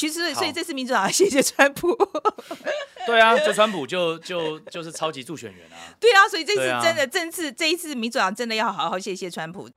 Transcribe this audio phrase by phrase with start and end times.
[0.00, 1.94] 其实所以这次民主党 谢谢川普。
[3.06, 5.76] 对啊，就川普就就就是超级助选员啊。
[6.00, 9.68] 对啊，所以这次真的，这次这一次民主党真的要好好谢谢川普。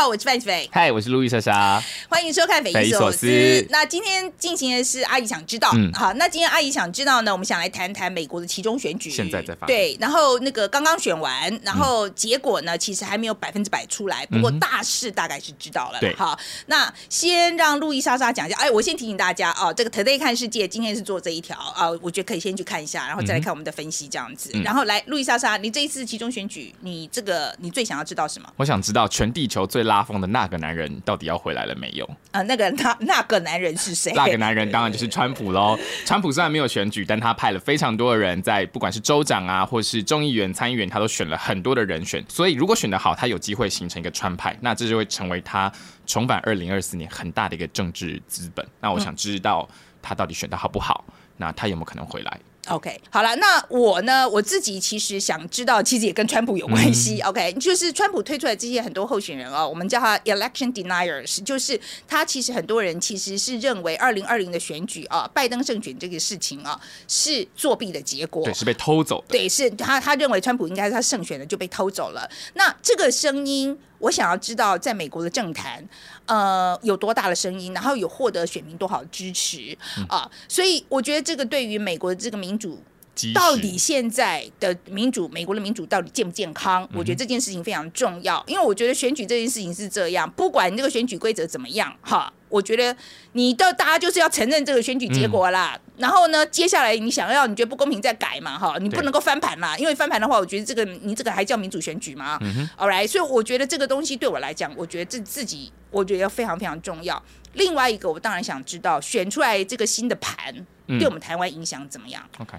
[0.00, 0.66] 好，我是范斐。
[0.72, 1.78] 嗨，我是路易莎莎。
[2.08, 3.26] 欢迎收看《匪夷所思》。
[3.68, 5.70] 那今天进行的是阿姨想知道。
[5.74, 9.10] 嗯，好，那今天阿姨想知道呢，我们想来谈谈美国的其中选举。
[9.10, 9.66] 现在在发。
[9.66, 14.24] 对，然后那个刚刚选完，然后结果呢，其实还没有百分之百出来。
[14.24, 16.00] 不过大势大概是知道了。
[16.00, 18.56] 对，好，那先让路易莎莎讲一下。
[18.56, 24.50] 哎，我先提醒大家哦，这个 Today 看世界今天是做这一条啊，我觉得可以先去看一下，然后再来看我们的分析这样子。
[24.64, 28.50] 然后来，路易莎莎，你这一次其中选举，你这个你最想要知道什么？
[28.56, 29.89] 我想知道全地球最。
[29.90, 32.08] 拉风的那个男人到底要回来了没有？
[32.30, 34.12] 啊，那个那那个男人是谁？
[34.14, 35.76] 那个男人当然就是川普喽。
[36.06, 42.24] 川普虽然没有选举，但他派了非常多的人在，不管是州长啊，或是众议员、参议员，他都选了很多的人选。
[42.28, 45.70] 所以如果选得好，他有机会形成一个川派，那这就会成为他
[46.06, 48.64] 重返二零二四年很大的一个政治资本。
[48.80, 49.68] 那我想知道
[50.00, 51.04] 他到底选得好不好？
[51.36, 52.38] 那他有没有可能回来
[52.70, 54.28] ？OK，好了，那我呢？
[54.28, 57.20] 我自己其实想知道，其实也跟川普有关系。
[57.20, 69.26] 嗯、OK，就是川普推出来这些很多候选人哦，我们叫他 election deniers，就是他其实很多人其实是认为二零二零的选举啊，拜登胜选这个事情啊是作弊的结果，对，是被偷走的。
[69.28, 72.30] 对，是他他认为川普应该是他胜选的，就被偷走了。
[72.54, 73.78] 那这个声音。
[74.00, 75.86] 我想要知道，在美国的政坛，
[76.26, 79.76] 呃，有多大的声音，然后有获得选民多少支持
[80.08, 80.28] 啊？
[80.48, 82.82] 所以我觉得这个对于美国的这个民主，
[83.32, 86.88] 到底现在的民主，美国的民主到底健不健康？
[86.94, 92.32] 我觉得这件事情非常重要，因为我觉得选举这件事情是这样，不管你这个选举规则怎么样，哈。
[92.50, 92.94] 我觉得
[93.32, 102.38] 你到大家就是要承认这个选举结果啦，嗯、然后呢，接下来你想要你觉得不公平再改嘛，哈，你不能够翻盘啦，因为翻盘的话，我觉得这个你这个还叫民主选举吗
[102.76, 107.22] ？，All right，所以我觉得这个东西对我来讲，我觉得这自己我觉得非常非常重要。
[107.54, 110.54] 另外一个，我当然想知道选出来这个新的盘
[110.86, 112.22] 对我们台湾影响怎么样？
[112.38, 112.58] 嗯，OK。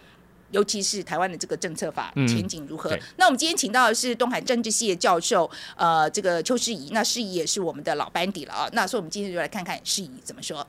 [0.52, 2.90] 尤其是台湾的这个政策法前景如何？
[2.92, 8.70] 嗯、那我们今天请到的是东海政治系的教授，呃，这个邱世仪，那世仪也是我们的老班底了啊。
[8.74, 10.66] 那所以我们今天就来看看世仪怎么说。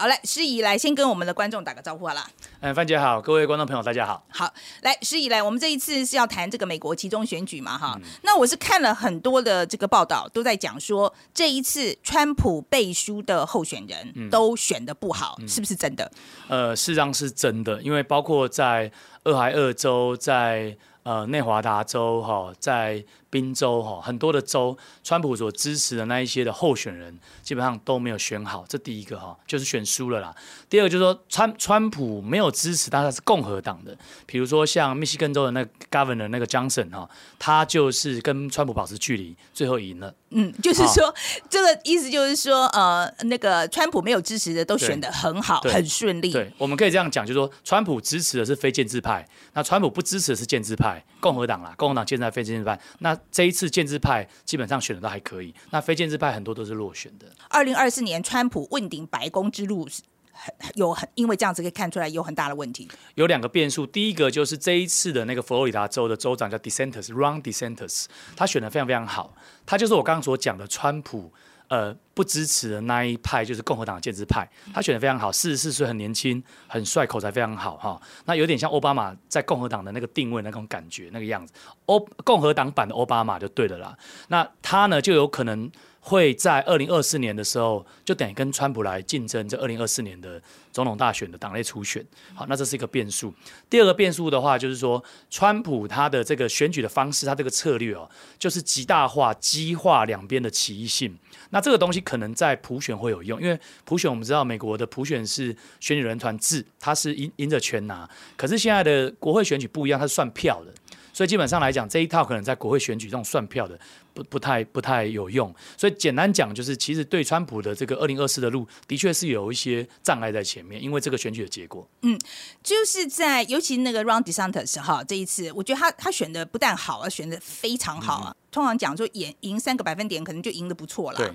[0.00, 2.26] 好嘞，师仪来先跟我们的观众打个招呼好了。
[2.60, 4.24] 嗯，范姐好，各位观众朋友大家好。
[4.30, 4.50] 好，
[4.80, 7.92] 来师仪来，我们这一次是要谈这个美国其中选举嘛哈。
[7.96, 16.10] 嗯、那我是看了很多的这个报道，都在讲说这一次川普背书的候选人都选的不好，嗯、是不是真的？
[16.48, 18.90] 呃，事实上是真的，因为包括在
[19.24, 23.04] 俄亥俄州，在呃内华达州哈，在。
[23.30, 28.64] 宾州哈，很多的州，川普所支持的那一些的候选人，基本上都没有选好。
[28.68, 30.34] 这第一个哈，就是选输了啦。
[30.68, 33.96] 第二个就是说，川川普没有支持，但他是共和党的。
[34.26, 37.08] 比如说像密西根州的那个 Governor 那个 Johnson 哈，
[37.38, 40.12] 他就是跟川普保持距离，最后赢了。
[40.30, 41.14] 嗯，就是说，好
[41.48, 46.32] 这个意思就是说，呃，那个川普没有支持的都选的很好，很顺利。
[46.32, 53.16] 对，我们可以这样讲，就是说，川普支持的是非建制派，那川普不支持的是建制派，共和党啦，共和党建制派、非建制派，那。
[53.30, 57.26] 这一次建制派基本上选的都还可以，那非建制派很多都是落选的。
[57.48, 59.88] 二零二四年川普问鼎白宫之路
[60.32, 62.88] 很有很，因为这样子可以看出来有很大的问题。
[63.14, 69.34] 有两个变数，第一个就是这一次的那个佛罗里达州的州长叫 DeSantis，Ron DeSantis，他选的非常非常好，
[69.66, 71.32] 他就是我刚刚所讲的川普。
[71.70, 77.98] 呃，不支持的那一派就是共和党的建制派，他选的非常好，四十四岁，很年轻，很帅，口才非常好哈。
[78.24, 81.52] 那有点像奥巴马在共和党的那个定位那种感觉，那个样子，
[81.86, 83.96] 欧共和党版的奥巴马就对了啦。
[84.28, 85.70] 那他呢就有可能。
[86.00, 90.40] 会在二零二四年的时候，就等于跟川普来竞争这二零二四年的
[90.72, 92.04] 总统大选的党内初选。
[92.34, 93.32] 好，那这是一个变数。
[93.68, 101.16] 第二个变数的话，就是说，川普他的这个选举的方式，他这个策略哦，就是极大化、激化两边的歧义性。
[101.50, 108.08] 那这个东西可能在普选会有用，因为普选我们知道，美国的普选是选举人团制，它是赢赢者全拿。
[108.36, 110.72] 可是现在的国会选举不一样，它是算票的，
[111.12, 113.78] 所以基本上来讲，这一套可能在国会选举这种算票的。
[114.12, 121.88] 不不太不太有用，所以简单讲就是，其实对川普的这个二零二四的路，的确是有一些障碍在前面，因为这个选举的结果。
[122.02, 122.18] 嗯，
[122.62, 128.30] 就是在尤其那个 Ron DeSantis 哈，这一次我觉得他他选的不但好，而选的非常好啊。
[128.30, 131.18] 嗯、通常讲说赢赢三个百分点，可能就赢得不错了。
[131.18, 131.30] 对，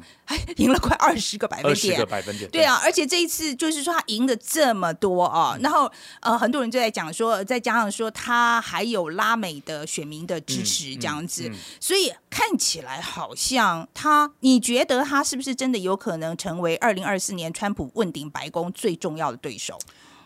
[0.58, 1.94] 赢了快二十个百分点。
[1.94, 2.50] 二十个百分点。
[2.50, 12.46] 对啊，而且这一次就是说他赢的这么多哦，嗯、然后呃很多人就在讲说，再加上说他还有拉美的选民的支持这样子，嗯嗯嗯、所以看。
[12.66, 19.78] 起来好像他，你觉得他是不是真的有可能成为二零二四年川普问鼎白宫最重要的对手？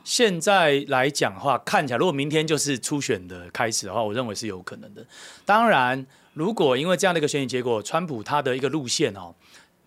[0.05, 5.05] 现在来讲的话，看起来如果明天就是初选的开始的话，我认为是有可能的。
[5.43, 9.35] 当然，如果因为这样的一个选举结果，川普他的一个路线哦，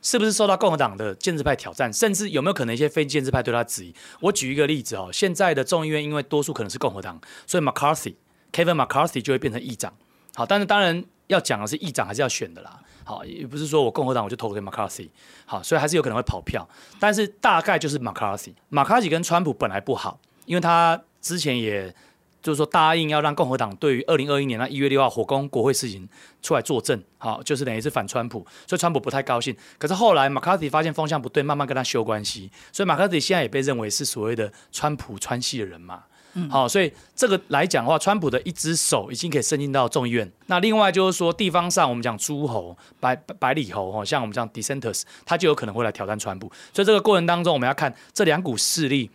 [0.03, 3.95] 是不是受到共和党的建制派挑战，甚至有没有可能一些非建制派对他质疑？
[4.21, 8.15] 我举一个例子哦，现在的众议院因为多数可能是共和党，所以 McCarthy
[8.53, 9.95] Kevin McCarthy 就会变成议长。
[10.35, 12.79] 好，但是当然要讲的是议长还是要选的啦。
[13.05, 15.09] 好，也不是说我共和党我就投给 McCarthy，
[15.45, 16.67] 好，所以还是有可能会跑票，
[17.01, 18.55] 但是大概就是 McCarthy。
[18.71, 21.93] McCarthy 跟川普本来不好，因为他之前也
[22.41, 26.09] 就是说答应要让共和党对于二零二一年那一月六号火攻国会事情
[26.43, 29.55] 出来作证，好，就是等于是反川普，所以川普不太高兴。
[29.79, 36.05] 可是后来 McCarthy 发现风向不对，慢慢跟他修关系，所以 McCarthy 现在也被认为是所谓的川普川系的人嘛。
[36.49, 40.31] 好，所以这个来讲的话，川普的一只手已经可以伸进到众议院。
[40.47, 46.51] 那另外就是说，地方上我们讲诸侯、百百里侯，哈，像我们讲 dissenters，他就有可能会来挑战川普。
[46.73, 49.11] 所以这个过程当中，我们要看这两股势力，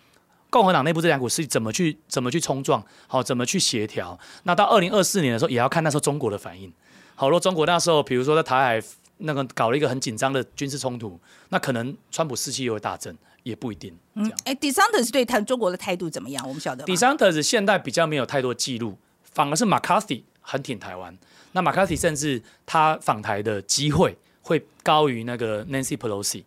[0.50, 4.18] 共和党内部这两股势力怎么去怎么去冲撞，好，怎么去协调。
[4.44, 6.72] 那到二零二四年的时候，也要看那时候中国的反应。
[7.16, 8.88] 好，如果中国那时候，比如说在台海
[9.18, 11.19] 那个搞了一个很紧张的军事冲突，
[11.50, 13.18] 那可能川普士气又会大增。
[13.47, 13.97] 也不一定。
[14.15, 16.45] 嗯，哎，DeSantis 对谈中国的态度怎么样？
[16.47, 16.83] 我们晓得。
[16.85, 21.17] DeSantis 现在比较没有太多记录，反而是 McCarthy 很挺台湾。
[21.53, 26.44] 那 McCarthy 甚至他访台的机会会高于那个 Nancy Pelosi。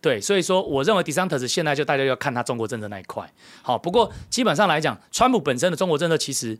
[0.00, 3.32] 对，所以说我认为 DeSantis 现在就大家要看他中国政策那一块。
[3.62, 6.58] 好，不过基本上来讲，川普本身的中国政策其实。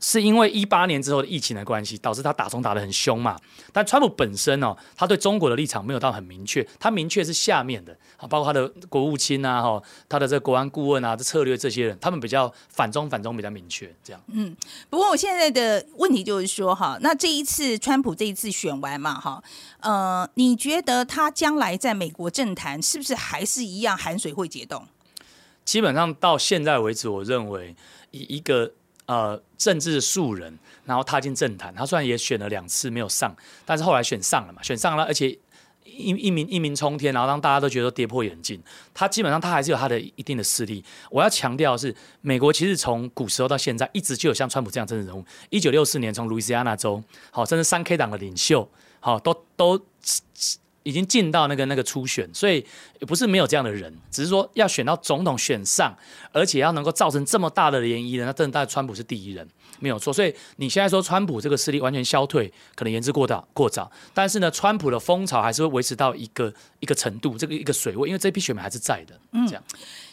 [0.00, 3.38] 是因为一八年之后的疫情的关系，导致他打中打得很凶嘛。
[3.72, 14.22] 但川普本身哦，他对中国的立场没有到很明确，他明确是下面的啊，包括他的国务卿啊，哈，他的这个国安顾问啊，这策略这些人，他们比较反中反中比较明确，这样。
[14.28, 14.54] 嗯，
[14.90, 19.42] 不过我现在的问题就是说，哈，那这一次川普这一次选完嘛，哈，
[19.80, 24.86] 呃，你觉得他将来在美国政坛是不是还是一样寒水会解冻？
[25.64, 27.74] 基本上到现在为止，我认为
[28.10, 28.72] 以一个。
[29.06, 33.36] 呃，政治素人，然后踏进政坛，他虽然也选了两次没有上，
[33.66, 35.28] 但是后来选上了嘛，选上了，而且
[35.84, 38.62] 一一鸣一鸣冲天，然后让大家都觉得跌破眼镜。
[38.94, 40.82] 他基本上他还是有他的一定的势力。
[41.10, 45.24] 我要强调的是，美国其实从古时候到现在，一直就有像川普这样政治人物。
[45.50, 48.68] 一九六四年从路易斯安那州，好，甚至三 K 党的领袖，
[49.00, 49.86] 好，都都。
[50.84, 52.64] 已经进到那个那个初选，所以
[53.00, 55.94] 也不是没有这样的人，只是说要选到总统选上，
[56.30, 59.48] 而且要能够造成这么大的涟漪的，那真的，川普是第一人，
[59.80, 60.12] 没有错。
[60.12, 63.90] 所以你现在说川普这个势力完全消退，可能言之过早过早。
[64.12, 69.18] 但是呢，川普的风潮还是会维持到一个一个程度，这个一个水位，因为这批选民还是在的。
[69.32, 69.64] 嗯，这样。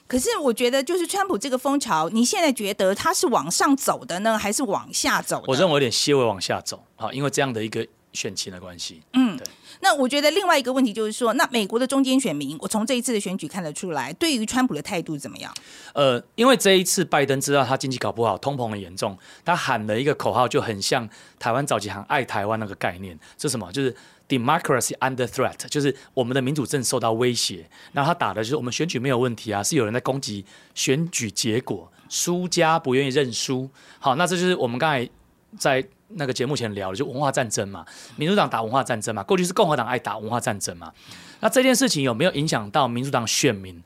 [0.08, 5.44] 可是我觉得，就是川普这个风潮，你现在觉得他是往上走的呢，还是往下走的？
[5.48, 9.02] 我认为有点些微往下走啊，因为这样的一个选情的关系。
[9.14, 9.46] 嗯，对。
[9.82, 15.54] 那我觉得另外一个问题就是说，那美国的中间选民，我从这一次的选举看得出来，对于川普的态度怎么样？
[15.94, 23.72] 呃，因为这一次拜登知道他经济搞不好，通膨很严重，他喊了一个口号，就很像台湾早期喊爱台湾那个概念，是什么？
[23.72, 23.96] 就是
[24.30, 27.68] democracy under threat，就是我们的民主正受到威胁。
[27.92, 30.46] 然后他打的就是我们选举没有问题啊，是有人在攻击
[30.76, 33.70] 选举结果，输家不愿意认输。
[34.00, 35.10] 好，那这就是我们刚才
[35.58, 35.84] 在。
[36.16, 37.86] 那个节目前聊的就文化战争嘛，
[38.16, 40.92] 民主党打文化战争嘛，过去是共和党爱打文化战争嘛。
[41.40, 43.82] 那这件事情有没有影响到民主党选民？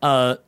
[0.00, 0.38] 呃，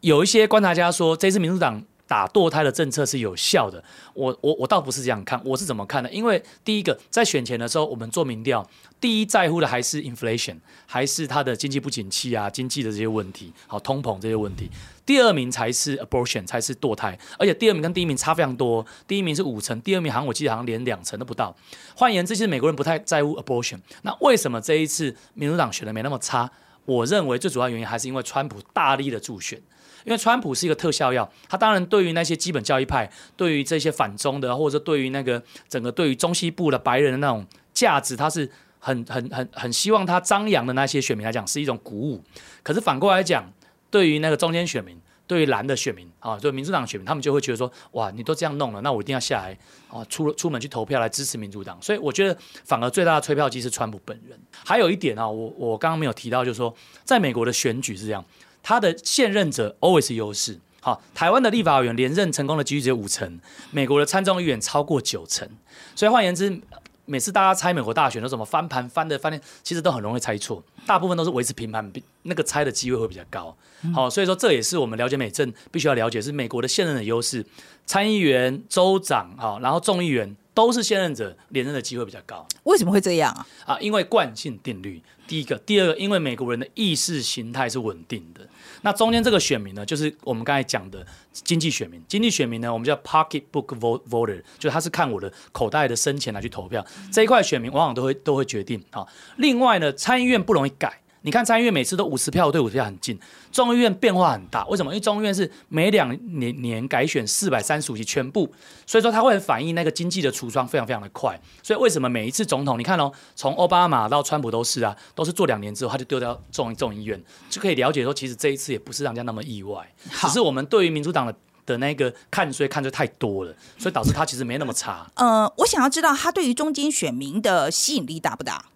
[0.00, 3.82] 有一些观察家说，这次民主党打堕胎的政策是有效的。
[4.12, 6.10] 我我我倒不是这样看，我是怎么看的？
[6.10, 8.66] 因为第一个，在选前的时候，我们做民调，
[9.00, 10.56] 第一在乎的还是 inflation，
[10.86, 14.70] 还是他的经济不景气啊，经济的这些问题，好，通膨这些问题。
[15.06, 21.54] 第二名才是 abortion，才是堕胎，而且第二名跟第一名差非常多，第一名是五成，第二名好像我记得好像连两成都不到。
[21.94, 23.78] 换言之，其实美国人不太在乎 abortion。
[24.02, 26.50] 那为什么这一次民主党选的没那么差？
[26.84, 29.58] 我认为最主要原因还是因为川普大力的助选，
[30.04, 42.22] 因为川普是一个特效药，他当然对于那些基本教义派，对于这些反中的，或者对于那个整个对于中西部的白人的那种价值，他是很很很很希望他张扬的那些选民来讲是一种鼓舞。
[42.62, 43.50] 可是反过来讲，
[43.90, 49.56] 对于那个中间选民，对于蓝的选民啊，对民主党选民，他们就会觉得说，哇，你都这样弄了，那我一定要下来
[49.88, 51.78] 啊，出出门去投票来支持民主党。
[51.80, 54.38] 所以我觉得，反而最大的催票机是川普本人。
[54.64, 58.24] 还有一点啊，我我刚刚没有提到，就是说，在美国的选举是这样，
[58.62, 60.58] 他的现任者 always 优势。
[60.80, 63.40] 好，台湾的立法委员连任成功的几率只有五成，
[63.70, 65.48] 美国的参众议员超过九成。
[65.96, 66.60] 所以换言之，
[67.06, 73.56] 每次大家猜美国大选都怎么翻盘翻的翻的，其实都很容易猜错，大部分都是维持平盘，比那个猜的机会会比较高。
[73.92, 77.44] 好，所以说这也是我们了解美政必须要了解，是美国的现任的优势，
[77.84, 82.46] 参议员、州长，啊，然后众议员都是现任者连任的机会比较高。
[82.62, 83.46] 为什么会这样啊？
[83.66, 85.02] 啊，因为惯性定律。
[85.26, 88.46] 第一个，第二个，因为美国人的意识形态是稳定的。
[88.82, 92.02] 那中间这个选民呢，就是我们刚才讲的经济选民。
[92.06, 96.84] 经济选民呢，我们叫 pocketbook voter，就他是看我的口袋的深浅来去投票。
[97.10, 99.06] 这一块选民往往都会都会决定啊。
[99.38, 101.00] 另外呢，参议院不容易改。
[101.24, 103.18] 你看参议院每次都五十票对五十票很近，
[103.50, 104.92] 众议院变化很大，为什么？
[104.92, 108.52] 因为众议院是每两年年改选四百三十五席全部，
[108.86, 111.40] 所以说它会反映那个经济的橱窗非常非常的快。
[111.62, 119.90] 所以为什么每一次总统，你看哦，从奥巴马到川普都是啊，都是做两年之后他就丢掉众众议院，就可以了解说，其实这一次也不是让人家那么意外，
[120.20, 125.10] 只是我们对于民主党的的那个看衰看衰太多了，所以导致他其实没那么差。
[125.14, 128.66] 呃，我想要知道他对于中间选民的吸引力大不大？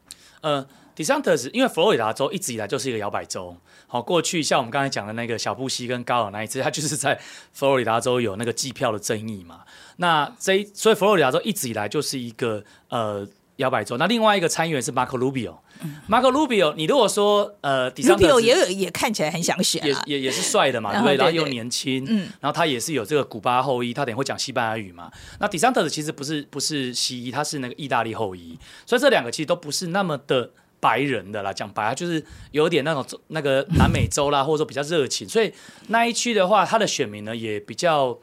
[0.40, 0.66] 呃。
[0.98, 7.16] DeSantis 因为佛罗里达州一直以来就是一个摇摆州，好，过去像我们刚才讲的那个小布希跟高尔那一次，他就是在
[7.52, 9.60] 佛罗里达州有那个计票的争议嘛。
[9.98, 13.24] 那这所以佛罗里达州一直以来就是一个呃
[13.56, 13.96] 摇摆州。
[13.96, 21.16] 那另外一个参议员是 Marco Rubio，Marco Rubio，你如果说呃 Rubio 也有也看起来很想选，也也也是帅的嘛，对不对？
[21.16, 25.08] 然后又年轻，嗯，然后他也是有这个古巴后裔，他等于会讲西班牙语嘛。
[25.38, 30.50] 那 DeSantis 其实不是不是西裔，他是那个意大利后裔，所以这两个其实都不是那么的。
[30.80, 35.52] 白人的啦，讲白了就是有点那种那个南美洲啦， 或者说比较热情，所以
[35.88, 38.16] 那一区的话，他的选民呢也比较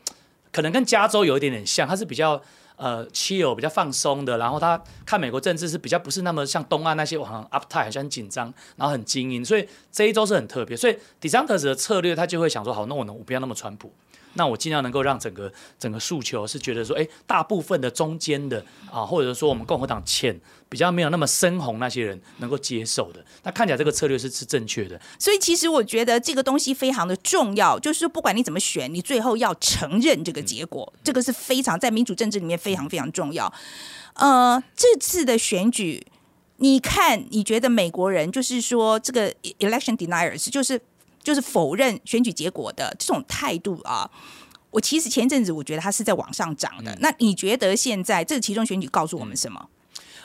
[0.51, 2.41] 可能跟加州有一点点像，他是比较
[2.77, 13.91] 呃 chill 比较放松的，然后他看美国政治是比较不是那么像东岸那些好像 uptight 好像很紧张，然后很精英，所以这一周是很特别，所以 DeSantis 的策略他就会想说，好，那我能我不要那么川普。
[14.36, 20.39] 那我尽量能够让整个整个诉求是觉得说，哎，大部分的中间的啊，或者说我们共和党浅
[20.70, 25.00] 比较没有那么深红那些人能够接受的，那看起来这个策略是是正确的。
[25.18, 33.51] 所以其实我觉得这个东西非常的重要，就是说不管你怎么选，你最后要承认这个结果，嗯、这个是非常在民主政治里面非常非常重要。
[34.15, 36.06] 呃，这次的选举，
[36.58, 40.82] 你看你觉得美国人就是说这个 election deniers 就是。
[41.25, 44.08] 就是否认选举结果的这种态度啊，
[44.70, 46.91] 我其实前阵子我觉得它是在往上涨的。
[46.94, 49.67] 嗯、那你觉得现在这个期中选举告诉我们什么？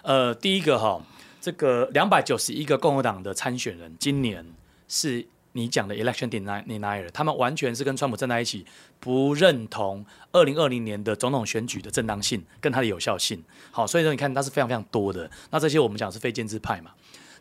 [0.02, 1.02] 呃，第一个哈，
[1.40, 4.44] 这个两百九十一个共和党的参选人，今年
[4.88, 8.66] 是你讲的 election denier，他们完全是跟川普站在一起，
[9.00, 13.42] 不认同二零二零年的总统选举的正当性跟它的有效性。
[13.70, 15.30] 好，所以说你看它是非常非常多的。
[15.50, 16.90] 那这些我们讲是非建制派嘛。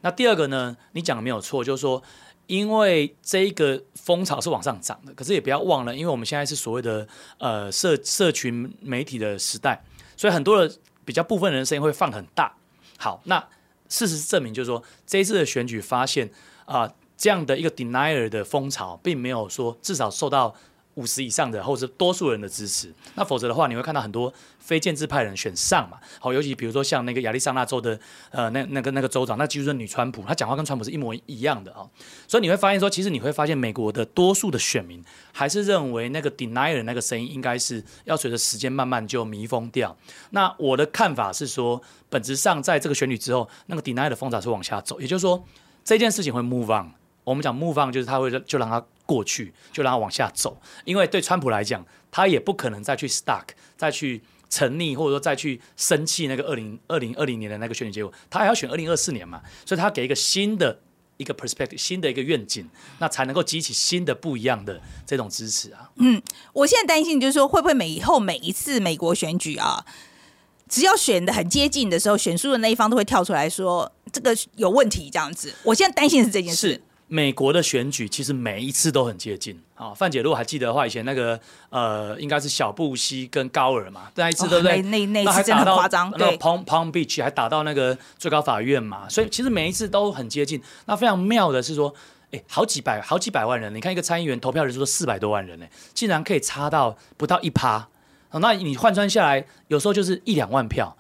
[0.02, 2.02] 那第二个呢，你讲的没有错，就是说。
[2.50, 9.80] 因为这个风潮是往上涨的，可是也不要忘了，因为我们现在是所谓的呃社社群媒体的时代，
[10.18, 10.76] 所以很多的
[11.06, 12.52] 比较部分人的声音会放很大。
[12.98, 13.48] 好，那
[13.88, 16.28] 事实证明就是说，这一次的选举发现
[16.66, 20.56] 啊、呃，这样的一个 denier 的风潮，并没有说至少受到。
[21.00, 25.98] 五十以上的，或者是多数人的支持，那否则的话，你会看到很多非建制派人选上嘛。
[26.20, 27.98] 好，尤其比如说像那个亚利桑那州的
[28.32, 31.88] 呃那那个那个州长，那就是女川普，她讲话跟川普是一模一样的啊。
[32.28, 35.02] 所以你会发现说，其实你会发现美国的多数的选民
[35.32, 39.96] 还是认为那个 denier 那个声音应该是要随着时间慢慢就弥封掉。
[40.32, 45.44] 那我的看法是说，本质上在这个选举之后，那个 denier 的风潮是往下走，也就是说
[45.86, 46.92] 这件事情会 move on。
[47.24, 60.80] 我们讲 move on 就是他会就让他过去，就让他往下走，因为对川普来讲，他也不可能再去 stuck，再去沉溺，或者说再去生气那个二零二零二零年的那个选举结果，他还要选二零二四年嘛，所以他给一个新的
[61.18, 65.90] 一个 perspective，新的一个愿景，那才能够激起新的不一样的这种支持啊。
[65.96, 66.22] 嗯，
[66.54, 69.84] 我现在担心就是说，会不会每以后每一次美国选举啊，
[70.70, 75.52] 只要选的很接近的时候，选输的那一方都会跳出来说这个有问题这样子。
[75.64, 76.80] 我现在担心的是这件事。
[77.12, 81.40] 美国的选举其实每一次都很接近啊，范姐如果还记得的话，以前那个
[81.70, 84.80] 呃，应该是小布希跟高尔嘛，那一次对不对？
[84.80, 90.62] 哦、那那那次真的很夸张，对，Palm Palm Beach 还打到那个最高法院嘛，所以其实每一次都很接近。
[90.86, 91.92] 那非常妙的是说，
[92.32, 97.88] 哎，好几百好几百万人，你看一个参议员投票人数都四百多万人呢，竟然可以差到不到一趴，
[98.34, 100.96] 那你换算下来，有时候就是一两万票。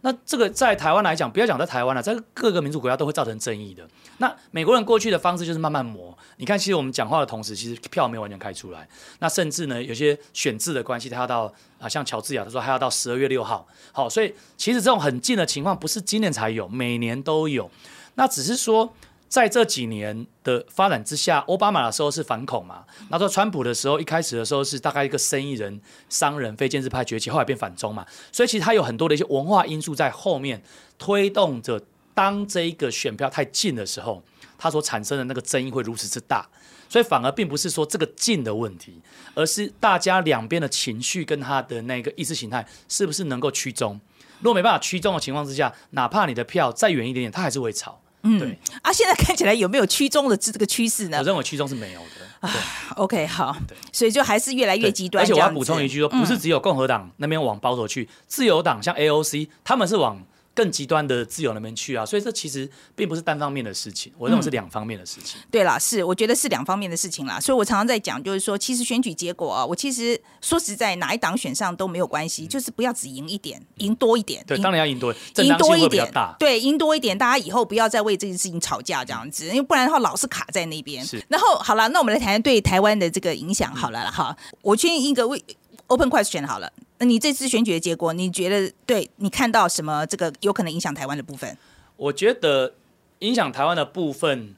[0.00, 3.86] 那这个在台湾来讲，不要讲在台湾了，在各个民主国家都会造成争议的。
[4.18, 6.16] 那美国人过去的方式就是慢慢磨。
[6.36, 8.88] 你看，其实我们讲话的同时，其实票没有完全开出来。
[9.18, 13.66] 那甚至呢，有些选制的关系，他要到啊，像乔治亚，他说还要到十二月六号。
[13.92, 17.70] 好，所以其实这种很近的情况不是今年才有，每年都有。
[18.14, 18.92] 那只是说。
[19.28, 30.62] 在这几年的发展之下，奥巴马的时候是反恐嘛，那说川普的时候，一开始的时候是大概一个生意人、商人、非建制派崛起，后来变反中嘛，所以其实它有很多的一些文化因素在后面
[30.98, 31.80] 推动着，
[32.14, 34.22] 当这一个选票太近的时候，
[34.56, 36.48] 它所产生的那个争议会如此之大。
[36.90, 38.98] 所以反而并不是说这个近的问题，
[39.34, 44.00] 而是大家两边的情绪跟他的那个意识形态是不是能够趋中。
[44.40, 48.00] 如果没办法趋中的情况之下，哪怕你的票再远一点点，他还是会吵。
[48.22, 51.18] 嗯，对啊，现在看起来有没有趋中的这个趋势呢？
[51.18, 52.46] 我认为趋中是没有的。
[52.48, 52.54] 啊
[52.96, 55.24] ，OK，好，对所以就还是越来越极端。
[55.24, 60.22] 而且我要补充一句说，嗯、不是只有共和党那边往保守去，自由党像 AOC 他们是往。
[60.58, 65.40] 更极端的自由那边去啊，所以这其实并不是单方面的事情，我认为是两方面的事情。
[65.40, 74.42] 嗯、对啦，是我觉得是两方面的事情啦，所以我常常在讲，就是说，其实选举结果啊，我其实说实在，哪一党选上都没有关系，嗯、就是不要只赢一点，赢多一点。
[74.48, 76.12] 对，当然要赢多，赢多一点。
[76.40, 81.06] 对，赢多一点，大家以后不要再为这件事情吵架这样子，因为不然的话老是卡在那边。
[81.06, 81.24] 是。
[81.28, 85.40] 然后好了，那我们来谈谈对台湾的这个影响好了了哈，我先一个为
[85.86, 86.72] open question 好了。
[86.98, 91.56] 那你这次选举的结果，你觉得对你看到什么这个有可能影响台湾的部分？
[91.96, 92.74] 我觉得
[93.20, 94.54] 影响台湾的部分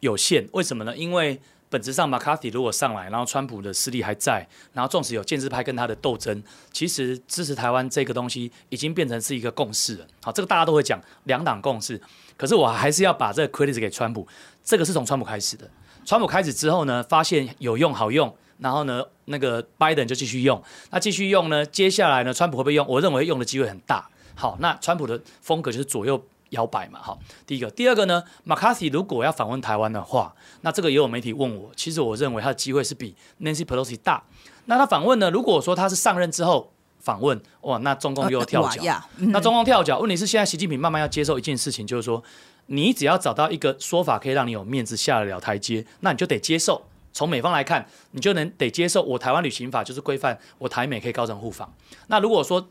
[0.00, 0.96] 有限，为什么呢？
[0.96, 10.06] 因为本质上，McCarthy 如果上来，然后川普的势力还在，然后纵使有建制派跟他的斗争，其实支持台湾这个东西已经变成是一个共识了。
[10.22, 12.00] 好，这个大家都会讲两党共识，
[12.36, 14.26] 可是我还是要把这个 credit 给川普，
[14.62, 15.68] 这个是从川普开始的。
[16.04, 18.34] 川普开始之后呢，发现有用好用。
[18.58, 22.86] 然后呢，那个拜登就继续用，那继续用呢，接下来呢，川普会不会用？
[22.88, 24.08] 我认为用的机会很大。
[24.34, 26.20] 好，那川普的风格就是左右
[26.50, 26.98] 摇摆嘛。
[27.00, 34.22] 好，第一个，第二个呢，McCarthy 如果要访问台湾的话，那这个也有媒体问我，其实我认为他的机会是比 Nancy Pelosi 大。
[34.66, 38.82] 那他访问呢，如果说他是上任之后访问，哇，那中共又要跳脚。
[39.18, 42.22] 那中共跳脚，问题是现在习近平慢慢要接受一件事情，就是说，
[42.66, 46.82] 你只要找到一个说法可以让你有面子下得了台阶，那你就得接受。
[47.14, 51.72] 从美方来看，你就能得接受我台湾旅行法就是规范我台美可以高层互访。
[52.08, 52.68] 那如果说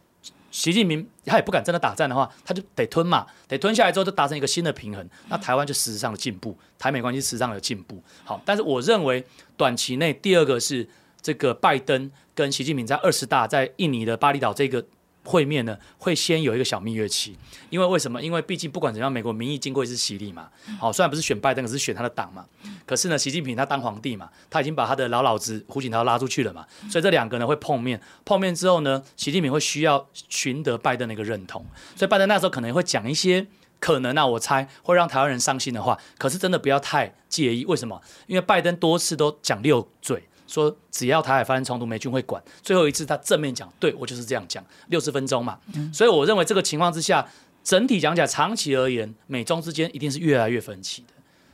[0.51, 5.09] 习近平他也不敢真的打战的话，他就得吞嘛，得吞下来之后就达成一个新的平衡。
[5.29, 8.03] 那台湾就实质上的进步，台美关系实质上有进步。
[8.23, 9.25] 好，但是我认为
[9.57, 10.87] 短期内第二个是
[11.21, 14.85] 这个拜登跟习近平在二十大在印尼的巴厘岛这个。
[15.23, 17.37] 会面呢，会先有一个小蜜月期，
[17.69, 18.21] 因为为什么？
[18.21, 20.49] 因为毕竟不管怎样，美国民意经过一次洗礼嘛。
[20.79, 22.45] 好，虽然不是选拜登，可是选他的党嘛。
[22.85, 26.65] 可是呢，习近平他当皇帝嘛，他已经把他的老老子胡锦涛拉出去了嘛。
[26.89, 31.65] 所以这两个呢会碰面，碰面之后呢，习近平会需要寻得拜登的一个认同。
[31.95, 33.47] 所以拜登那时候可能会讲一些
[33.79, 35.97] 可能啊，我猜会让台湾人伤心的话。
[36.17, 38.01] 可是真的不要太介意，为什么？
[38.27, 40.27] 因为拜登多次都讲六嘴。
[40.53, 42.39] 说只要台海发生冲突，美军会管。
[42.61, 45.57] 最后一次他正面讲，对，我就是这样讲，六十分钟嘛。
[45.91, 47.27] 所以我认为这个情况之下，
[47.63, 51.13] 整体讲起来，长期而言，美中之间一定是越来越分歧的，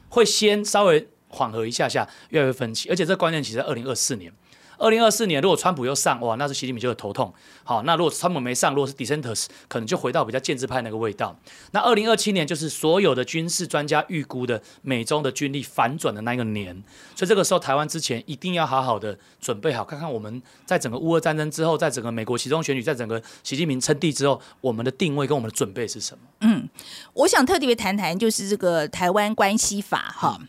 [0.09, 2.89] 会先稍微缓和一下下，越来越分歧。
[2.89, 4.33] 而且这关键其实在二零二四年。
[4.79, 7.31] 二零二四年，如果川普又上，哇，那是习近平就有头痛。
[7.63, 11.37] 好，那如果川普没上，如果是 DeSantis，可能就回到比较建制派那个味道。
[11.71, 16.73] 那二零二七年就是所有的军事专家预估的美中的军力反转的那个年，
[17.15, 26.23] 所以这个时候台湾之前一定要好好的准备好，看看我们在整个乌俄战争之后，在整个美国其中选举，在整个习近平称帝之后，我们的定位跟我们的准备是什么？
[26.41, 26.69] 嗯，
[27.13, 30.39] 我想特别谈谈就是这个台湾关系法哈。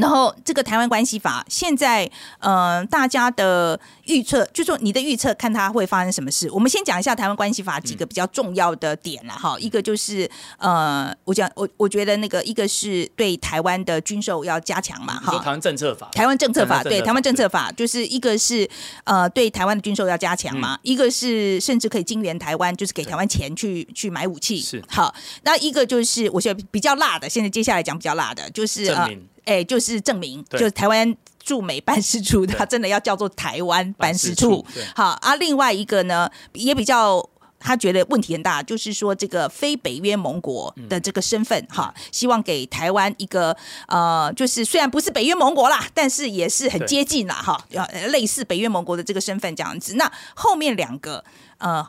[0.00, 6.50] 然后这个台湾关系法现在，呃，大家的预测，就是说你的预测，看它会发生什么事。
[6.50, 9.56] 我们先讲一下台湾关系法几个比较重要的点了哈。
[9.58, 10.28] 一个就是，
[10.58, 15.38] 呃，我讲我我觉得那个一个是对台湾的军售要加强嘛哈。
[15.38, 16.08] 台湾政策法。
[16.12, 18.68] 台湾政策法对台湾政策法就是一个是
[19.04, 24.60] 呃对台湾的军售要加强嘛，一个是甚至可以金援台湾，就是给台湾钱去去买武器。
[24.60, 29.10] 是好，那一个就是我觉得比较辣的，现在接下来讲比较辣的就是呃。
[29.46, 34.64] 哎，就是证明，就是台湾驻美办事处，它真的要叫做台湾办事处。
[34.94, 37.26] 好啊，另外一个呢，也比较
[37.58, 43.56] 他觉得问题很大，就是说这个非北约盟国的这个身份，哈、嗯，希望给台湾一个
[43.88, 49.94] 呃，就是虽然不是北约盟国啦，但是也是很接近啦，哈对，类似北约盟国的这个身份这样子。
[49.94, 51.24] 那后面两个
[51.58, 51.88] 呃，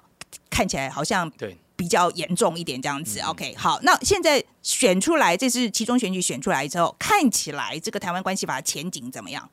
[0.50, 1.58] 看起来好像对。
[1.78, 9.48] 比较严重一点这样子，OK，好，那现在选出来，这是其中选举选出来之后，看起来这个台湾关系法的前景怎么样？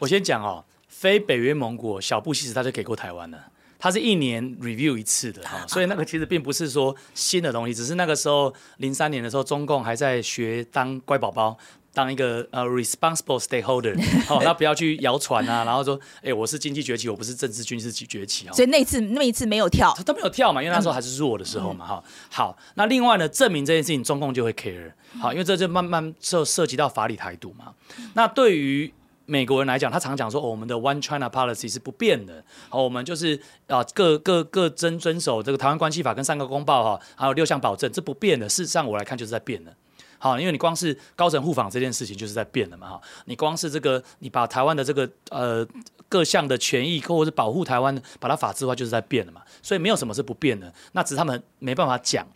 [0.00, 3.38] 我先讲哦，非北约盟国小布希时他就给过台湾了，
[3.78, 11.56] 他是一年 review 一次的哈，所以那个其实并不是说新的东西，只是那个时候零三年的时候，中共还在学当乖宝宝。
[11.98, 13.92] 当一个呃 responsible stakeholder，
[14.24, 18.52] 好、 哦，那不要去谣传啊，然后说，哎、欸，我是经济崛起，我不是政治军事崛起啊。
[18.52, 22.12] 哦、所以那次那一次没有跳，他都没有跳嘛，因为那时候还是弱的时候嘛，哈、嗯。
[22.30, 27.74] 好，那另外呢，证明这件事情，中共就会 care，好，因为这就慢慢涉涉及到法理台独嘛。
[28.14, 28.94] 那对于
[29.26, 38.48] 美国人来讲，他常讲说，哦，我们的 One China policy 是不变的，好，我们就是啊，各各各遵遵守这个台湾关系法跟三个公报哈，还有六项保证，这不变的。
[38.48, 39.74] 事实上，我来看就是在变的。
[40.18, 45.66] 好，因为你光是高层互访这件事情就是在变了嘛，哈，你光是这个你把台湾的这个呃
[46.08, 52.26] 各项的权益或者是保护台湾，把它法制化就是在变了嘛，所以没有什么是不变的，那只是他们没办法讲。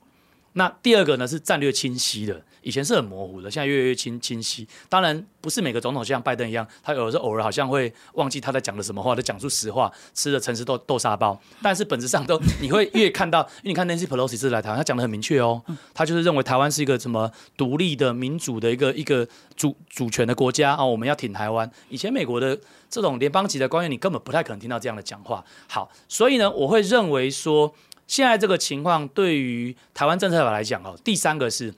[0.54, 4.66] 那第二个呢是战略清晰的，以前是很模糊的，现在越来越清清晰。
[4.88, 11.38] 当然不是每个总统像拜登一样，他有时候偶尔好像会忘记他在讲的什么话，他讲出实话，吃的城市豆豆沙包。
[11.60, 21.70] 但是本质上都你会越看到，因为你看 Nancy Pelosi 这次来台湾，他讲的很明确哦，他就是认为台湾是一个什么独立的民主的一个一个主主权的国家哦，我们要挺台湾。
[21.88, 25.44] 以前美国的这种联邦级的官员，你根本不太可能听到这样的讲话。
[25.68, 27.74] 好，所以呢，我会认为说。
[28.08, 31.72] 现在这个情况对于台湾政策法来讲哦，第三个是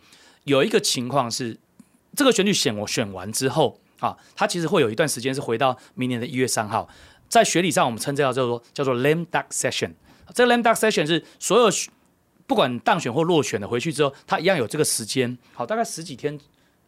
[0.45, 1.59] 有一个情况是，
[2.15, 6.89] 这个选举选我选完之后啊，它其实会有一段时间是回到明年的一月三号，
[7.29, 9.93] 在学理上我们称这叫做叫做 lame duck session。
[10.35, 11.69] 这个 lame duck session 是所有
[12.47, 16.39] 不管当选或落选的回去之后，它一样有这个时间，好，大概十几天，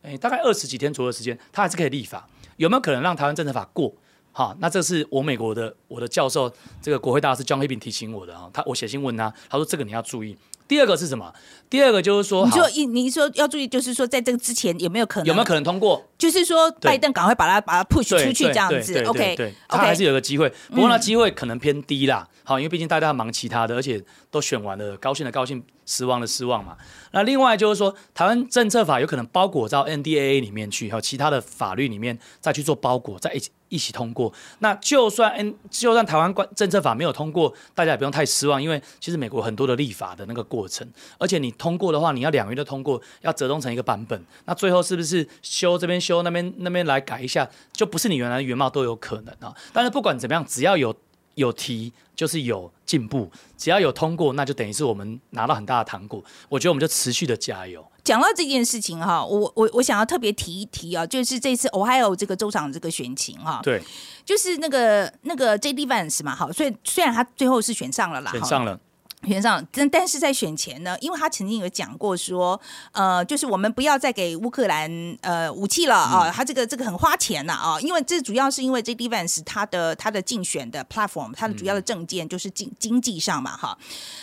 [0.02, 2.28] 诶，大概二十几天左右时间，它还是可以立法。
[2.56, 3.94] 有没有可能让台湾政策法过？
[4.36, 10.36] 好，那这是我美国的我的教授，这个国会大师 John Hibin 提醒我的啊，他我写信问他，他说这个你要注意。
[10.68, 11.32] 第二个是什么？
[11.70, 16.04] 第二个就是说，你说一你说要注意，就是说在这个之前有没有可能有没有可能通过？
[16.18, 19.02] 就是说拜登赶快把它把它 push 出去这样子。
[19.04, 22.28] OK，对，他还是有个机会，不过那机会可能偏低啦。
[22.44, 26.76] 好，因为毕竟大家要忙其他的，而且都选完了，高兴的高兴，失望的失望嘛。
[27.12, 34.32] 那另外就是说，台湾政策法有可能包裹到 NDAA 里面去，还有其他的法律里面再去做包裹，再一起一起通过。
[34.60, 40.86] 那就算 N 就算台湾关政策法没有通过，大家也不用太失望，因为其实美国很多的立法的那个过程，
[41.18, 49.54] 而且你通过的话，你要两院都通过，要折中成一个版本，那最后是不是修这边修那边那边来改一下，就不是你原来的原貌都有可能啊。
[49.72, 50.94] 但是不管怎么样，只要有
[51.34, 51.92] 有提。
[52.16, 56.24] 就是有进步，只要有通过，那就等于是我们拿到很大的糖果。
[56.48, 57.86] 我觉得我们就持续的加油。
[58.02, 63.82] 讲到这件事情哈，我我我想要特别提一提啊，就是这次 Ohio 这个州长这个选情哈，对，
[64.24, 68.80] 就是那个那个 JD Vance 嘛，好，所以虽然他最后是选上了啦，选上了。
[69.26, 72.58] 选上，但但是在选前呢，因为他曾经有讲过说，
[72.92, 83.76] 呃，就是我们不要再给乌克兰呃武器了啊，他这个这个很花钱呐啊，因为这主要是因为 JD Vance 他的他的竞选的 platform，他的主要的政见就是经经济上嘛哈，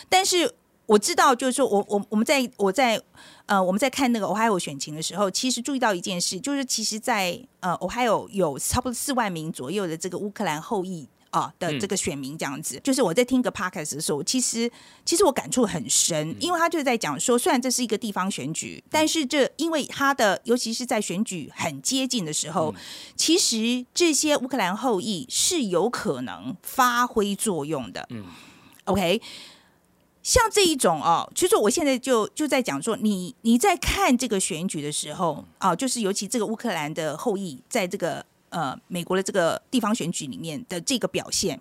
[0.10, 0.54] 但是
[0.86, 3.02] 我知道就是说我我我们在我在
[3.46, 11.08] 呃我们在看那个 Ohio 选情的时候，其实注意到一件事，就是其实在呃 Ohio 有差不多四万名左右的这个乌克兰后裔。
[11.34, 14.72] 啊的这个选民这样子，嗯、就是我在听个 podcast 的时候，其实
[15.04, 22.82] 其实我感触很深，嗯、因为他就在讲说，虽然这是一个地方选举，嗯、但是这因为他的，尤其是在选举很接近的时候，嗯、
[23.16, 28.06] 其实这些乌克兰后裔是有可能发挥作用的。
[28.12, 28.26] 嗯
[28.86, 29.20] ，OK，
[30.22, 38.24] 像这一种哦，其实我现在就就在讲说，你你在看这个选举的时候啊，就是尤其这个乌克兰的后裔在这个。
[38.54, 41.60] 呃，美国的这个地方选举里面的这个表现，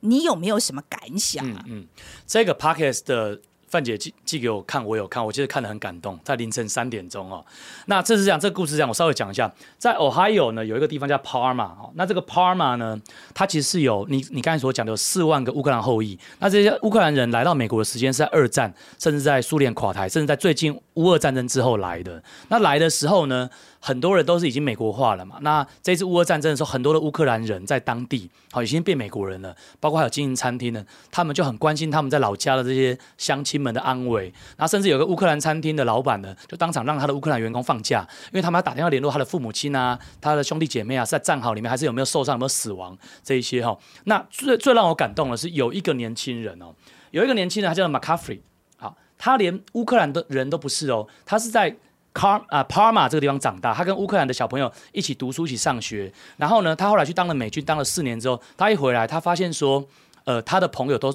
[0.00, 1.64] 你有没有什么感想啊？
[1.66, 1.86] 嗯，嗯，
[2.26, 3.40] 这个 Podcast 的。
[3.72, 6.20] 范姐寄寄给我看，我有看，我其实看得很感动。
[6.22, 7.42] 在凌晨三点钟哦，
[7.86, 9.50] 那这是这样，这个故事这样，我稍微讲一下。
[9.78, 13.00] 在 Ohio 呢，有一个地方叫 Parma 哦，那这个 Parma 呢，
[13.32, 16.18] 它其实是有你你刚才所讲的有四万个乌克兰后裔。
[16.38, 22.22] 那这些乌克兰人来到美国的时间是在二战，甚至在苏联垮台，甚至在最近乌俄战争之后来的。
[22.48, 23.48] 那来的时候呢，
[23.84, 25.38] 很多人都是已经美国化了嘛。
[25.40, 43.76] 那这次乌俄战争的时候，很多的乌克兰人在当地好已经变美国人了，包括还有经营餐厅的，他们就很关心他们在老家的这些乡亲们的安危，然后甚至有个乌克兰餐厅的老板呢，就当场让他的乌克兰员工放假，因为他们要打电话联络他的父母亲啊，他的兄弟姐妹啊，在战壕里面还是有没有受伤、有没有死亡这一些哈。
[44.04, 46.72] 那最最让我感动的是有一个年轻人哦，
[47.10, 48.40] 有一个年轻人他叫做 McCaffrey，
[48.76, 51.76] 好，他连乌克兰的人都不是哦，他是在
[52.14, 59.86] Car 啊 Parma 这个地方长大，他跟乌克兰的小朋友一起读书、一起上学，然后呢，他后来去当了美军，当了四年之后，他一回来，他发现说，
[60.24, 61.12] 呃，他的朋友都。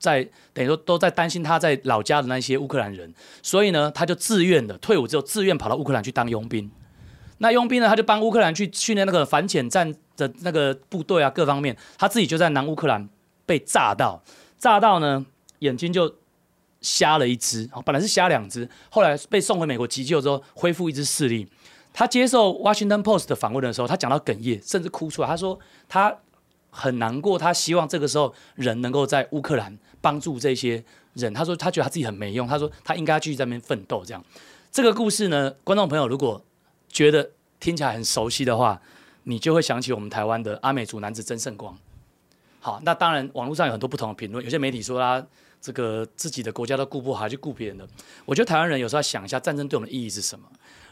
[0.00, 3.12] 在等于说都在担心他在老家的那些乌克兰人，
[3.42, 6.70] 所以呢，他就自愿的退伍之后自愿跑到乌克兰去当佣兵。
[7.36, 11.76] 那佣兵呢，他就帮乌克兰去训练那个反潜战的那个部队啊，各方面。
[11.98, 13.06] 他自己就在南乌克兰
[13.44, 14.22] 被炸到，
[14.56, 15.26] 炸到呢
[15.58, 16.14] 眼睛就
[16.80, 21.46] 瞎了一只，本来是瞎两只，后来被送回美国急救之后恢复一只视力。
[21.92, 25.28] 他接受 Washington Post 的访问的时候，他讲到哽咽，甚至哭出来。
[25.28, 26.16] 他说他
[26.70, 29.78] 很难过，他希望这个时候人能够在乌克兰。
[30.02, 34.02] 帮助这些人，他说他觉得他自己很没用，他说他应该继续在那边奋斗。
[34.02, 34.24] 这样，
[34.72, 36.42] 这个故事呢，观众朋友如果
[36.88, 38.80] 觉得听起来很熟悉的话，
[39.24, 41.76] 你就会想起我们台湾的阿美族男子曾胜光。
[42.60, 45.22] 好，那当然网络上有很多不同的评论，有些媒体说他
[45.60, 47.86] 这个自己的国家都顾不好，还去顾别人的。
[48.24, 50.46] 我觉得台湾人有时候要想一下，战争对我们的意义是什么？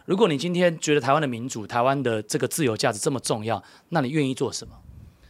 [0.05, 4.75] 如果你今天觉得台湾的民主、台湾的这个自由价值这么重要，那你愿意做什么？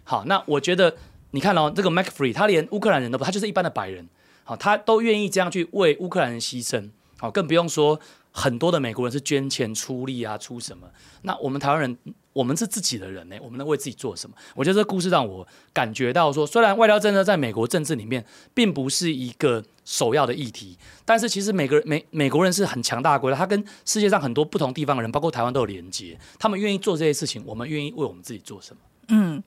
[0.04, 0.96] 好，那我觉得
[1.32, 4.08] 你看哦，这个 McFree 他连乌克兰人都不，他就是一般的白人，
[4.44, 7.98] 好，他都愿意这样去为乌克兰人牺牲，好，更不用说
[8.30, 10.88] 很多的美国人是捐钱出力啊，出什么？
[11.22, 11.96] 那我们台湾人。
[12.34, 14.36] 我们是自己的人呢，我们能为自己做什么？
[14.54, 28.80] 我觉得这个故事让我感觉到说，虽然外交政策在美国政治里面并不是一个首要的议题，但是其实每个人美美国人是很强大的国家，他跟世界上很多不同地方的人，包括台湾都有连接，他们愿意做这些事情，我们愿意为我们自己做什么？
[29.08, 29.42] 嗯。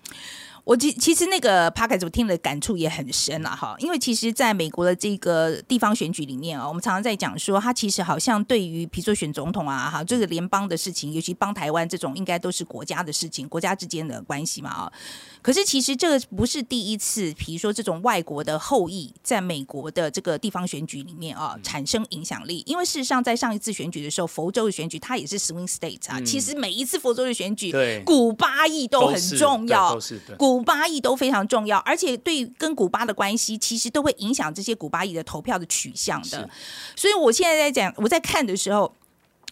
[0.63, 14.93] 我其其实那个帕克总听了感触也很深了哈，因为其实在美国的这个地方选举里面啊，我们常常在讲说，他其实好像对于比如说选总统啊哈，这个联邦的事情，尤其帮台湾这种，应该都是国家的事情，国家之间的关系嘛啊。
[15.41, 29.97] 可是其实这个不是第一次，比如说这种外国的后裔在美国的这个地方选举里面啊产生影响力，因为事实上在上一次选举的时候，佛州的选举它也是 swing state 啊，其实每一次佛州的选举，对，古巴裔都很重要，
[30.37, 36.49] 古巴裔都非常重要，而且对跟古巴的关系，其实都会影响这些古巴裔的投票的取向的。
[36.95, 38.93] 所以我现在在讲，我在看的时候。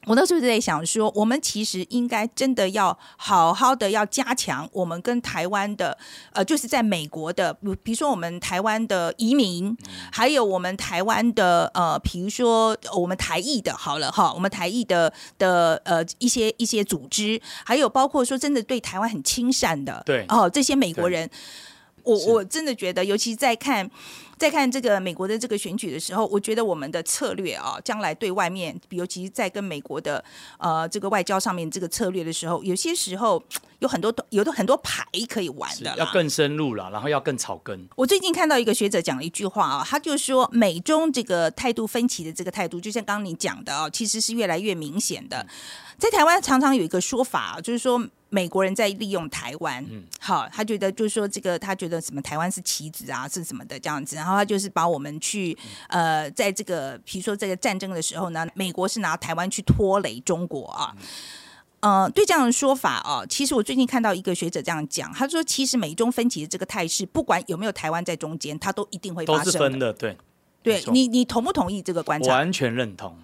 [0.06, 5.96] 我那时候就在想说，我们其实应该真的要好好的要加强我们跟台湾的，
[6.32, 9.76] 呃，就是在美国的，比如说我们台湾的移民，
[10.12, 21.30] 还有我们台湾的，呃，比如说我们台裔的，好了哈，我们台裔的的呃一些一些组织，还有包括说真的对台湾很亲善的，对哦，这些美国人，
[22.04, 23.90] 我我真的觉得，尤其在看。
[24.40, 30.24] 在看这个美国的这个选举的时候，我觉得我们的策略啊，将来对外面，尤其在跟美国的
[30.58, 33.44] 呃这个外交上面这个策略的时候，有些时候
[33.80, 37.86] 有很多有的很多牌可以玩的，要更深入了，然后要更草根。
[37.98, 45.46] 我最近看到一个学者讲了一句话啊，他就说美中这个态度分歧的这个态度，就像刚刚你讲的啊，其实是越来越明显的。
[46.00, 48.02] 在台湾常常有一个说法，就是说。
[48.32, 55.58] 美国人在利用台湾，嗯，好，他觉得就是说这个，他觉得什么台湾是棋子啊，是什么的这样子，然后他就是把我们去，
[55.88, 60.96] 呃，在这个，比如说这个战争的时候呢，美国是拿台湾去拖累中国啊，
[61.80, 70.16] 呃，对这样的说法啊，其实我最近看到一个学者这样讲，他说其实美中分歧的这个态势，不管有没有台湾在中间，它都一定会发生的，都是分的，对，
[70.62, 72.30] 对你，你同不同意这个观察？
[72.36, 73.18] 完全认同。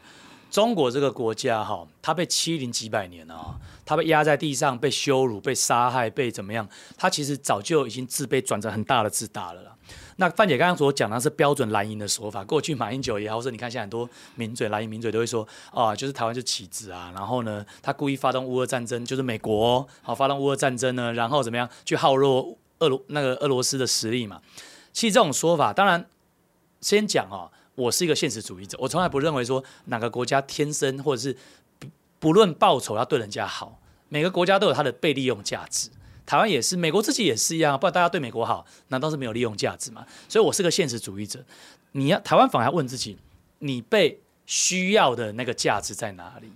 [0.56, 6.66] 中国这个国家哈，它被欺凌几百年啊，它被压在地上，被羞辱、被杀害、被怎么样？
[6.96, 9.76] 它其实早就已经自卑转成很大的自大了啦。
[10.16, 24.42] 那范姐刚刚所讲的是标准蓝营的说法，过去马英九也好，或者你看现在很多名嘴蓝营名嘴都会说啊，就是台湾就棋子啊，然后呢，他故意发动乌俄战争，就是美国好发动乌俄战争呢，然后怎么样去耗弱俄罗那个俄罗斯的实力嘛？
[24.94, 26.06] 其实这种说法，当然
[26.80, 27.52] 先讲哦。
[27.76, 31.36] 我是一个现实主义者，我从来不认为说哪个国家天生或者是
[31.78, 31.88] 不
[32.20, 35.90] 不论报酬要对人家好，每个国家都有它的被利用价值，
[36.26, 40.06] 台湾也是，美国自己也是一样，不然大家对美国好，难道是没有利用价值吗？
[40.28, 41.44] 所以我是个现实主义者。
[41.92, 43.18] 你要台湾反而问自己，
[43.60, 46.50] 你被需要的那个价值在哪里？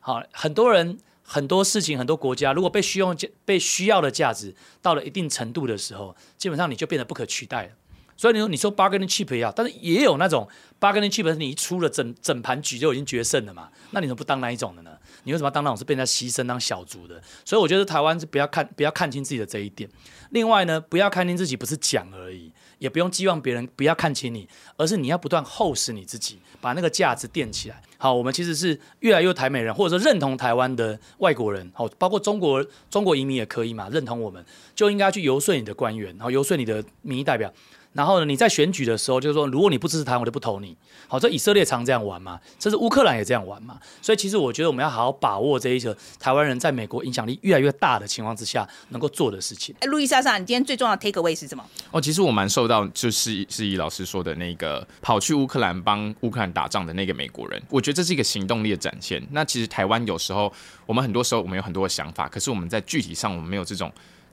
[0.00, 7.70] 好，很多人很多事情很多国家，如果被需要被需要的价值到了一定程度的时候，基本上你就变得不可取代了。
[8.16, 10.48] 所以你说你说 bargaining chip 也好，但是也有那种
[10.80, 13.68] bargaining chip 你一出了整整盘局就已经决胜了嘛？
[13.90, 14.90] 那你怎么不当那一种的呢？
[15.24, 17.20] 你为什么要当那种是被人家牺牲当小卒的？
[17.44, 19.88] 所以我觉得台湾是不要看不要看清自己的这一点。
[20.30, 27.80] 另外呢，不要看清自己不是讲而已，也不用寄望别人不要看清你，而是你要不断厚实你自己，把那个价值垫起来。
[27.98, 33.88] 好，我们其实是越来越台美人，或者说认同台湾的外国人，好，包括中国中国移民也可以嘛？
[33.90, 37.52] 认同我们就应该去游说你的官员，好，游说你的民意代表。
[37.96, 40.76] 然后呢，你在选举的时候，就是说，如果你不支持台湾，我就不投你。
[41.08, 43.78] 好，这以色列常这样玩嘛，甚至乌克兰也这样玩嘛。
[44.02, 49.74] 所以其实我觉得我们要好好把握这一个台湾人在美国影响力越来越大的情况之下能够做的事情。
[49.80, 51.64] 哎路易莎莎，你今天最重要的 take away 是什么？
[51.90, 59.26] 哦，其实我蛮受到就是是以老师说的那个跑去乌克兰帮乌克兰打仗的那个美国人，我觉得这是一个行动力的展现。
[59.30, 60.52] 那其实台湾有时候
[60.84, 63.90] 我们很多时候我们有很多的想法，可是我们在具体上我们没有这种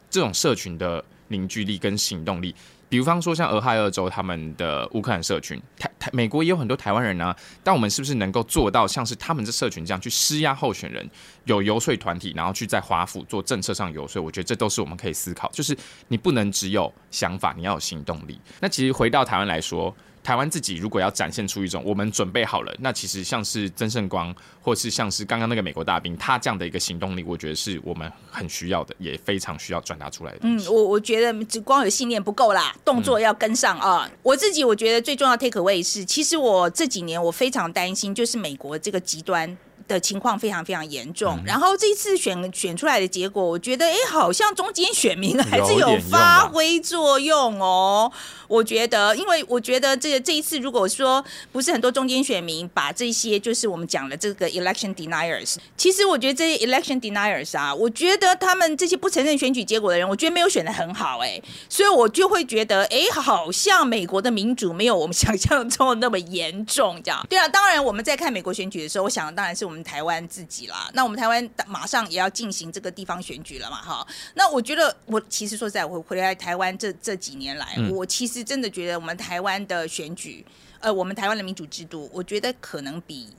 [0.10, 2.54] 这种社群的凝聚力跟行动力。
[2.94, 7.36] 比方说，像俄亥俄州他们的乌克兰社群，台台美国也有很多台湾人啊。
[7.64, 11.10] 但我们是不是能够做到像是他们这社群这样去施压候选人，
[11.46, 14.22] 有游说团体，然后去在华府做政策上游说？
[14.22, 15.50] 我觉得这都是我们可以思考。
[15.52, 15.76] 就是
[16.08, 18.40] 你不能只有想法，你要有行动力。
[18.60, 19.92] 那其实回到台湾来说，
[20.24, 30.40] 台湾自己如果要展现出一种我们准备好了，那其实像是曾胜光，或是像是刚刚那个美国大兵，他这样的一个行动力，我觉得是我们很需要的，也非常需要转达出来的。
[30.44, 34.10] 嗯，我我觉得只光有信念不够啦，动作要跟上啊。
[34.22, 39.58] 我自己我觉得最重要 take away 是，其实我这几年我非常担心，就是美国这个极端。
[39.88, 48.12] 的情况非常非常严重，然后这一次选选出来的结果，我觉得哎，好像中间选民 还是有发挥作用哦。
[48.48, 67.26] 我觉得，因为我觉得这个这一次，如果说不是很多中间选民把这些就是我们讲的这个 election deniers，其实我觉得这些 election deniers 啊，我觉得他们这些不承认选举结果的人，我觉得没有选的很好哎，所以我就会觉得哎，好像美国的民主没有我们想象中的那么严重这样。
[67.30, 69.73] 对啊，当然我们在看美国选举的时候，我想的当然是我们。
[69.74, 74.08] 我们台湾自己啦，那我们台湾马上也要进行这个地方选举了嘛，哈。
[74.36, 80.46] 那我觉得，我其实说实在，我回来台湾这这几年来，嗯、我其实真的觉得我们台湾的选举，
[80.80, 83.30] 呃，我们台湾的民主制度，我觉得可能比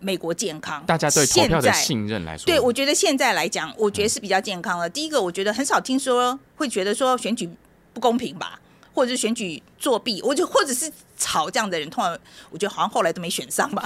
[0.00, 0.82] 美国健康。
[0.86, 4.88] 大家对投票的信任来说，对我觉得现在来讲，我觉得是比较健康的。
[4.88, 7.46] 嗯、第一个，我觉得很少听说会觉得说选举
[7.92, 8.58] 不公平吧。
[8.96, 10.88] 或者是选举作弊，我就或者是
[11.24, 12.18] 吵这样的人，通常
[12.50, 13.82] 我觉得好像后来都没选上吧，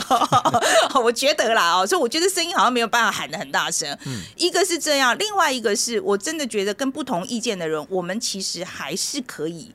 [1.00, 3.96] 我觉得啦哦，所以我觉得声音好像没有办法喊的很大声。
[4.06, 9.70] 嗯，一个是这样，另外一个是我真的觉得跟不同意见的人，我们其实还是可以。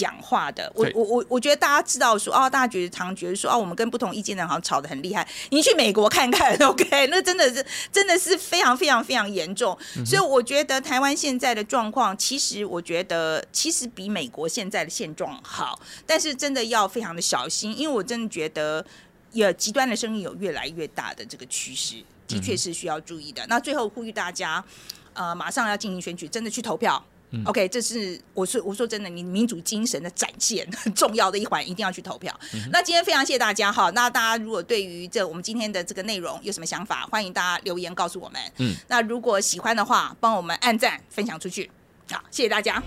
[0.00, 5.28] 讲话的，我我我我觉得大家知道说哦，大家觉得常觉得说哦，我们跟不同意见的人好像吵得很厉害。
[5.50, 9.76] 你去美国看看， OK，那真的是真的是非常非常非常严重。
[9.98, 18.82] 嗯、所以我觉得台湾现在的状况，其实我觉得其实比美国现在的现状好，但是真的要非常的小心，因为我真的觉得
[19.32, 23.42] 有极端的声音有越来越大的这个趋势，的确是需要注意的。
[23.42, 24.64] 嗯、那最后呼吁大家，
[25.12, 27.04] 呃，马上要进行选举，真的去投票。
[27.32, 32.38] 嗯、OK，这是我说我说真的，你民主精神的展现很重要的一环，一定要去投票。
[32.54, 38.40] 嗯、那今天非常谢谢大家哈，那大家如果对于这我们今天的这个内容有什么想法，欢迎大家留言告诉我们。
[38.58, 41.70] 嗯，那如果喜欢的话，帮我们按赞分享出去。
[42.10, 42.82] 好，谢谢大家。